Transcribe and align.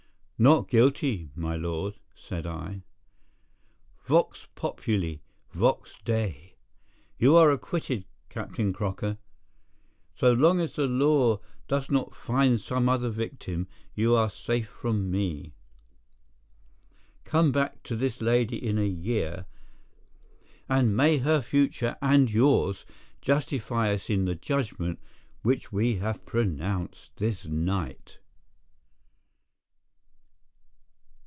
"Not 0.43 0.67
guilty, 0.71 1.29
my 1.35 1.55
lord," 1.55 1.99
said 2.15 2.47
I. 2.47 2.81
"Vox 4.07 4.47
populi, 4.55 5.17
vox 5.53 5.93
Dei. 6.03 6.55
You 7.19 7.35
are 7.37 7.51
acquitted, 7.51 8.05
Captain 8.27 8.73
Crocker. 8.73 9.19
So 10.15 10.33
long 10.33 10.59
as 10.59 10.73
the 10.73 10.87
law 10.87 11.41
does 11.67 11.91
not 11.91 12.15
find 12.15 12.59
some 12.59 12.89
other 12.89 13.11
victim 13.11 13.67
you 13.93 14.15
are 14.15 14.31
safe 14.31 14.67
from 14.67 15.11
me. 15.11 15.53
Come 17.23 17.51
back 17.51 17.83
to 17.83 17.95
this 17.95 18.19
lady 18.19 18.57
in 18.65 18.79
a 18.79 18.87
year, 18.87 19.45
and 20.67 20.97
may 20.97 21.19
her 21.19 21.43
future 21.43 21.97
and 22.01 22.31
yours 22.31 22.83
justify 23.21 23.93
us 23.93 24.09
in 24.09 24.25
the 24.25 24.33
judgment 24.33 24.97
which 25.43 25.71
we 25.71 25.97
have 25.97 26.25
pronounced 26.25 27.15
this 27.17 27.45
night!" 27.45 28.17